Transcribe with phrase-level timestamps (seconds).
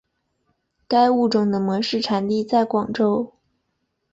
[0.87, 3.35] 该物种的模式产地在广州。